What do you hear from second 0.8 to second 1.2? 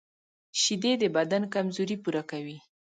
د